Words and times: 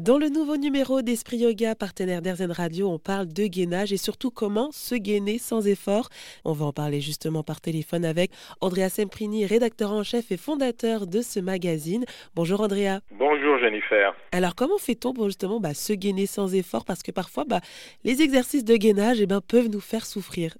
Dans 0.00 0.18
le 0.18 0.28
nouveau 0.28 0.58
numéro 0.58 1.00
d'Esprit 1.00 1.38
Yoga, 1.38 1.74
partenaire 1.74 2.20
d'Airzen 2.20 2.52
Radio, 2.52 2.86
on 2.86 2.98
parle 2.98 3.32
de 3.32 3.46
gainage 3.46 3.94
et 3.94 3.96
surtout 3.96 4.30
comment 4.30 4.70
se 4.70 4.94
gainer 4.94 5.38
sans 5.38 5.66
effort. 5.66 6.10
On 6.44 6.52
va 6.52 6.66
en 6.66 6.72
parler 6.72 7.00
justement 7.00 7.42
par 7.42 7.62
téléphone 7.62 8.04
avec 8.04 8.30
Andrea 8.60 8.90
Semprini, 8.90 9.46
rédacteur 9.46 9.92
en 9.92 10.02
chef 10.02 10.30
et 10.30 10.36
fondateur 10.36 11.06
de 11.06 11.22
ce 11.22 11.40
magazine. 11.40 12.04
Bonjour 12.34 12.60
Andrea. 12.60 13.00
Bonjour 13.12 13.56
Jennifer. 13.56 14.14
Alors 14.32 14.54
comment 14.54 14.76
fait-on 14.76 15.14
pour 15.14 15.28
justement 15.32 15.60
bah, 15.60 15.72
se 15.72 15.94
gainer 15.94 16.26
sans 16.26 16.54
effort? 16.54 16.84
Parce 16.84 17.02
que 17.02 17.10
parfois, 17.10 17.44
bah, 17.48 17.60
les 18.04 18.20
exercices 18.20 18.66
de 18.66 18.76
gainage 18.76 19.22
eh 19.22 19.26
ben, 19.26 19.40
peuvent 19.40 19.70
nous 19.72 19.80
faire 19.80 20.04
souffrir. 20.04 20.52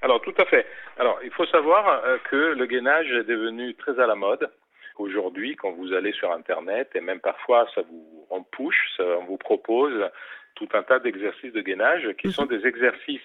Alors 0.00 0.20
tout 0.20 0.34
à 0.38 0.44
fait. 0.44 0.64
Alors 0.96 1.18
il 1.24 1.32
faut 1.32 1.46
savoir 1.46 2.04
euh, 2.04 2.18
que 2.30 2.54
le 2.54 2.66
gainage 2.66 3.10
est 3.10 3.24
devenu 3.24 3.74
très 3.74 3.98
à 3.98 4.06
la 4.06 4.14
mode. 4.14 4.48
Aujourd'hui, 4.96 5.56
quand 5.56 5.72
vous 5.72 5.92
allez 5.92 6.12
sur 6.12 6.30
Internet, 6.30 6.90
et 6.94 7.00
même 7.00 7.18
parfois 7.18 7.66
ça 7.74 7.82
vous 7.82 8.15
en 8.30 8.42
push, 8.42 8.98
on 8.98 9.24
vous 9.24 9.36
propose 9.36 10.10
tout 10.54 10.68
un 10.72 10.82
tas 10.82 10.98
d'exercices 10.98 11.52
de 11.52 11.60
gainage 11.60 12.08
qui 12.18 12.32
sont 12.32 12.46
des 12.46 12.66
exercices 12.66 13.20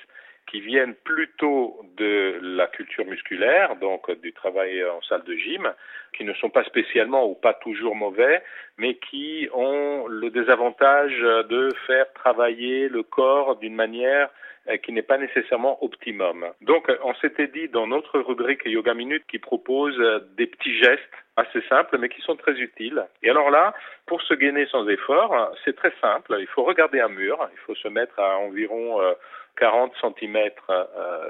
qui 0.47 0.59
viennent 0.59 0.95
plutôt 0.95 1.79
de 1.97 2.39
la 2.41 2.67
culture 2.67 3.05
musculaire, 3.05 3.75
donc 3.77 4.11
du 4.21 4.33
travail 4.33 4.83
en 4.83 5.01
salle 5.03 5.23
de 5.23 5.35
gym, 5.35 5.71
qui 6.17 6.25
ne 6.25 6.33
sont 6.33 6.49
pas 6.49 6.63
spécialement 6.65 7.25
ou 7.25 7.35
pas 7.35 7.53
toujours 7.53 7.95
mauvais, 7.95 8.43
mais 8.77 8.95
qui 8.95 9.47
ont 9.53 10.07
le 10.07 10.29
désavantage 10.29 11.17
de 11.19 11.69
faire 11.87 12.11
travailler 12.13 12.89
le 12.89 13.03
corps 13.03 13.57
d'une 13.57 13.75
manière 13.75 14.29
euh, 14.69 14.77
qui 14.77 14.91
n'est 14.91 15.01
pas 15.01 15.17
nécessairement 15.17 15.83
optimum. 15.83 16.45
Donc, 16.61 16.91
on 17.03 17.15
s'était 17.15 17.47
dit 17.47 17.67
dans 17.69 17.87
notre 17.87 18.19
rubrique 18.19 18.61
Yoga 18.65 18.93
Minute 18.93 19.23
qui 19.27 19.39
propose 19.39 19.97
euh, 19.99 20.19
des 20.37 20.45
petits 20.45 20.77
gestes 20.77 21.01
assez 21.37 21.61
simples 21.69 21.97
mais 21.97 22.09
qui 22.09 22.21
sont 22.21 22.35
très 22.35 22.53
utiles. 22.53 23.05
Et 23.23 23.29
alors 23.29 23.49
là, 23.49 23.73
pour 24.05 24.21
se 24.21 24.33
gainer 24.33 24.65
sans 24.67 24.87
effort, 24.87 25.51
c'est 25.63 25.75
très 25.75 25.93
simple. 26.01 26.35
Il 26.39 26.47
faut 26.47 26.63
regarder 26.63 26.99
un 26.99 27.09
mur. 27.09 27.37
Il 27.53 27.59
faut 27.59 27.75
se 27.75 27.87
mettre 27.87 28.19
à 28.19 28.37
environ 28.37 28.99
40 29.57 29.93
cm 30.01 30.49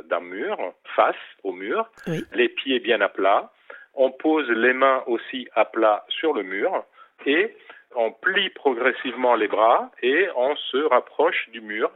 d'un 0.05 0.19
mur, 0.19 0.57
face 0.95 1.15
au 1.43 1.51
mur, 1.51 1.89
les 2.33 2.49
pieds 2.49 2.79
bien 2.79 3.01
à 3.01 3.09
plat. 3.09 3.51
On 3.93 4.11
pose 4.11 4.49
les 4.49 4.73
mains 4.73 5.03
aussi 5.07 5.47
à 5.53 5.65
plat 5.65 6.05
sur 6.09 6.33
le 6.33 6.43
mur 6.43 6.85
et 7.25 7.55
on 7.95 8.11
plie 8.11 8.49
progressivement 8.49 9.35
les 9.35 9.47
bras 9.47 9.91
et 10.01 10.29
on 10.35 10.55
se 10.55 10.77
rapproche 10.77 11.49
du 11.49 11.61
mur 11.61 11.91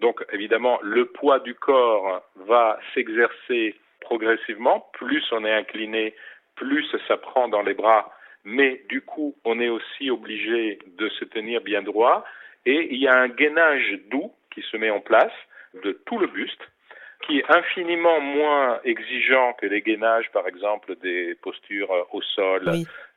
donc 0.00 0.24
évidemment, 0.32 0.78
le 0.82 1.06
poids 1.06 1.40
du 1.40 1.54
corps 1.54 2.22
va 2.46 2.78
s'exercer 2.94 3.74
progressivement. 4.00 4.88
Plus 4.92 5.24
on 5.32 5.44
est 5.44 5.52
incliné, 5.52 6.14
plus 6.56 6.86
ça 7.06 7.16
prend 7.16 7.48
dans 7.48 7.62
les 7.62 7.74
bras, 7.74 8.10
mais 8.44 8.82
du 8.88 9.00
coup, 9.00 9.34
on 9.44 9.60
est 9.60 9.68
aussi 9.68 10.10
obligé 10.10 10.78
de 10.98 11.08
se 11.10 11.24
tenir 11.24 11.60
bien 11.60 11.82
droit. 11.82 12.24
Et 12.64 12.88
il 12.92 13.00
y 13.00 13.08
a 13.08 13.14
un 13.14 13.28
gainage 13.28 13.98
doux 14.10 14.32
qui 14.52 14.62
se 14.62 14.76
met 14.76 14.90
en 14.90 15.00
place 15.00 15.32
de 15.84 15.92
tout 16.06 16.18
le 16.18 16.26
buste, 16.26 16.60
qui 17.26 17.38
est 17.38 17.50
infiniment 17.50 18.20
moins 18.20 18.80
exigeant 18.84 19.52
que 19.54 19.66
les 19.66 19.82
gainages, 19.82 20.30
par 20.32 20.48
exemple, 20.48 20.96
des 20.96 21.34
postures 21.36 21.90
au 22.12 22.22
sol 22.22 22.70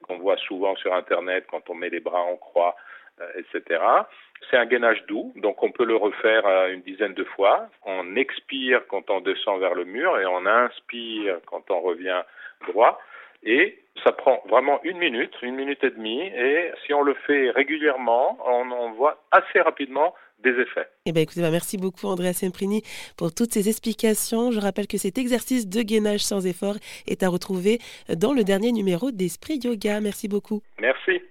qu'on 0.03 0.17
voit 0.17 0.37
souvent 0.37 0.75
sur 0.75 0.93
Internet 0.93 1.45
quand 1.49 1.69
on 1.69 1.75
met 1.75 1.89
les 1.89 1.99
bras 1.99 2.21
en 2.21 2.37
croix 2.37 2.75
euh, 3.21 3.27
etc. 3.35 3.81
C'est 4.49 4.55
un 4.55 4.65
gainage 4.65 5.03
doux, 5.07 5.33
donc 5.35 5.61
on 5.61 5.71
peut 5.71 5.83
le 5.83 5.97
refaire 5.97 6.45
euh, 6.45 6.71
une 6.71 6.81
dizaine 6.81 7.13
de 7.13 7.25
fois. 7.25 7.67
On 7.83 8.15
expire 8.15 8.81
quand 8.87 9.09
on 9.09 9.19
descend 9.19 9.59
vers 9.59 9.75
le 9.75 9.83
mur 9.83 10.17
et 10.19 10.25
on 10.25 10.45
inspire 10.45 11.39
quand 11.45 11.69
on 11.69 11.81
revient 11.81 12.21
droit. 12.67 12.99
Et 13.43 13.79
ça 14.03 14.11
prend 14.11 14.41
vraiment 14.49 14.79
une 14.83 14.97
minute, 14.97 15.33
une 15.41 15.55
minute 15.55 15.83
et 15.83 15.91
demie. 15.91 16.21
Et 16.21 16.71
si 16.85 16.93
on 16.93 17.01
le 17.01 17.13
fait 17.27 17.51
régulièrement, 17.51 18.37
on, 18.45 18.71
on 18.71 18.91
voit 18.91 19.23
assez 19.31 19.59
rapidement 19.61 20.13
des 20.43 20.51
effets. 20.51 20.87
Eh 21.05 21.11
bien, 21.11 21.23
écoutez, 21.23 21.41
bah, 21.41 21.51
merci 21.51 21.77
beaucoup 21.77 22.07
Andrea 22.07 22.33
Semprini 22.33 22.81
pour 23.17 23.33
toutes 23.33 23.51
ces 23.51 23.67
explications. 23.67 24.51
Je 24.51 24.59
rappelle 24.59 24.87
que 24.87 24.97
cet 24.97 25.17
exercice 25.17 25.67
de 25.67 25.81
gainage 25.81 26.21
sans 26.21 26.45
effort 26.45 26.75
est 27.07 27.23
à 27.23 27.29
retrouver 27.29 27.79
dans 28.15 28.33
le 28.33 28.43
dernier 28.43 28.71
numéro 28.71 29.11
d'Esprit 29.11 29.59
Yoga. 29.63 29.99
Merci 29.99 30.27
beaucoup. 30.27 30.61
Merci. 30.79 31.21